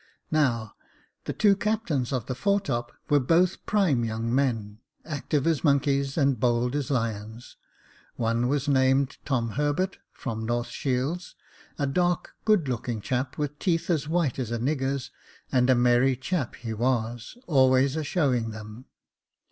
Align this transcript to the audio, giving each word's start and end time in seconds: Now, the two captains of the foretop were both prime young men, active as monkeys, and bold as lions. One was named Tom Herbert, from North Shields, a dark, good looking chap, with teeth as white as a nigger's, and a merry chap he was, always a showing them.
Now, 0.31 0.73
the 1.25 1.33
two 1.33 1.55
captains 1.55 2.11
of 2.11 2.25
the 2.25 2.33
foretop 2.33 2.91
were 3.11 3.19
both 3.19 3.63
prime 3.67 4.03
young 4.03 4.33
men, 4.33 4.79
active 5.05 5.45
as 5.45 5.63
monkeys, 5.63 6.17
and 6.17 6.39
bold 6.39 6.75
as 6.75 6.89
lions. 6.89 7.55
One 8.15 8.47
was 8.47 8.67
named 8.67 9.17
Tom 9.25 9.49
Herbert, 9.51 9.99
from 10.11 10.43
North 10.43 10.69
Shields, 10.69 11.35
a 11.77 11.85
dark, 11.85 12.33
good 12.45 12.67
looking 12.67 12.99
chap, 12.99 13.37
with 13.37 13.59
teeth 13.59 13.91
as 13.91 14.07
white 14.07 14.39
as 14.39 14.49
a 14.49 14.57
nigger's, 14.57 15.11
and 15.51 15.69
a 15.69 15.75
merry 15.75 16.15
chap 16.15 16.55
he 16.55 16.73
was, 16.73 17.37
always 17.45 17.95
a 17.95 18.03
showing 18.03 18.49
them. 18.49 18.85